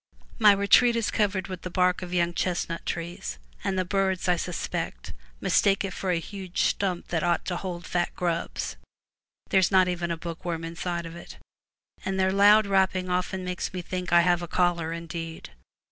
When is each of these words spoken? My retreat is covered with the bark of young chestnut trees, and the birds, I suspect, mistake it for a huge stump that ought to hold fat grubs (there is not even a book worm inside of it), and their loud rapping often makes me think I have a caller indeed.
My 0.39 0.51
retreat 0.53 0.95
is 0.95 1.11
covered 1.11 1.47
with 1.47 1.61
the 1.61 1.69
bark 1.69 2.01
of 2.01 2.11
young 2.11 2.33
chestnut 2.33 2.87
trees, 2.87 3.37
and 3.63 3.77
the 3.77 3.85
birds, 3.85 4.27
I 4.27 4.35
suspect, 4.35 5.13
mistake 5.39 5.83
it 5.85 5.93
for 5.93 6.09
a 6.09 6.17
huge 6.17 6.63
stump 6.63 7.09
that 7.09 7.21
ought 7.21 7.45
to 7.45 7.55
hold 7.57 7.85
fat 7.85 8.09
grubs 8.15 8.77
(there 9.51 9.59
is 9.59 9.69
not 9.69 9.87
even 9.87 10.09
a 10.09 10.17
book 10.17 10.43
worm 10.43 10.63
inside 10.63 11.05
of 11.05 11.15
it), 11.15 11.37
and 12.03 12.19
their 12.19 12.31
loud 12.31 12.65
rapping 12.65 13.11
often 13.11 13.45
makes 13.45 13.71
me 13.75 13.83
think 13.83 14.11
I 14.11 14.21
have 14.21 14.41
a 14.41 14.47
caller 14.47 14.91
indeed. 14.91 15.51